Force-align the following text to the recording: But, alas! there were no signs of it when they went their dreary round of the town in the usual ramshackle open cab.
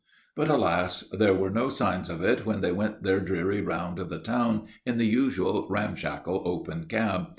But, 0.35 0.49
alas! 0.49 1.01
there 1.11 1.35
were 1.35 1.51
no 1.51 1.69
signs 1.69 2.09
of 2.09 2.23
it 2.23 2.43
when 2.43 2.61
they 2.61 2.71
went 2.71 3.03
their 3.03 3.19
dreary 3.19 3.61
round 3.61 3.99
of 3.99 4.09
the 4.09 4.17
town 4.17 4.65
in 4.83 4.97
the 4.97 5.05
usual 5.05 5.67
ramshackle 5.69 6.41
open 6.43 6.85
cab. 6.85 7.27